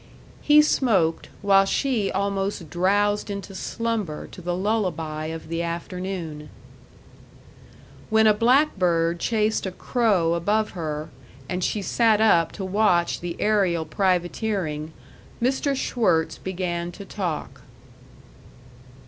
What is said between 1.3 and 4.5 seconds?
while she almost drowsed into slumber to